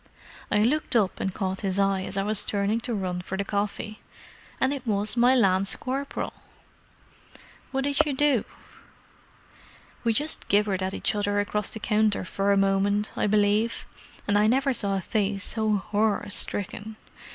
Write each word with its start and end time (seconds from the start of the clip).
I 0.49 0.63
looked 0.63 0.95
up 0.95 1.19
and 1.19 1.31
caught 1.31 1.59
his 1.61 1.77
eye 1.77 2.01
as 2.01 2.17
I 2.17 2.23
was 2.23 2.43
turning 2.43 2.79
to 2.79 2.93
run 2.95 3.21
for 3.21 3.37
the 3.37 3.43
coffee—and 3.45 4.73
it 4.73 4.87
was 4.87 5.15
my 5.15 5.35
lance 5.35 5.75
corporal!" 5.75 6.33
"What 7.69 7.83
did 7.83 8.03
you 8.03 8.13
do?" 8.13 8.43
"We 10.03 10.11
just 10.11 10.47
gibbered 10.47 10.81
at 10.81 10.95
each 10.95 11.13
other 11.13 11.39
across 11.39 11.69
the 11.69 11.79
counter 11.79 12.25
for 12.25 12.51
a 12.51 12.57
moment, 12.57 13.11
I 13.15 13.27
believe—and 13.27 14.39
I 14.39 14.47
never 14.47 14.73
saw 14.73 14.97
a 14.97 15.01
face 15.01 15.45
so 15.45 15.73
horror 15.75 16.31
stricken! 16.31 16.95